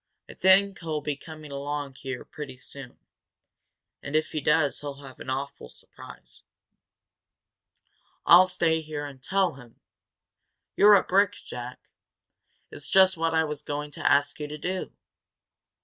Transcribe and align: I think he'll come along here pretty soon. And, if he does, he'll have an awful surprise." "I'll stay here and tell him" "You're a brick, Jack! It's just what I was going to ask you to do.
I 0.27 0.33
think 0.33 0.79
he'll 0.79 1.03
come 1.23 1.43
along 1.45 1.93
here 1.93 2.25
pretty 2.25 2.57
soon. 2.57 2.97
And, 4.01 4.15
if 4.15 4.31
he 4.31 4.41
does, 4.41 4.79
he'll 4.79 5.03
have 5.03 5.19
an 5.19 5.29
awful 5.29 5.69
surprise." 5.69 6.43
"I'll 8.25 8.47
stay 8.47 8.81
here 8.81 9.05
and 9.05 9.21
tell 9.21 9.53
him" 9.57 9.79
"You're 10.75 10.95
a 10.95 11.03
brick, 11.03 11.33
Jack! 11.33 11.87
It's 12.71 12.89
just 12.89 13.15
what 13.15 13.35
I 13.35 13.43
was 13.43 13.61
going 13.61 13.91
to 13.91 14.11
ask 14.11 14.39
you 14.39 14.47
to 14.47 14.57
do. 14.57 14.91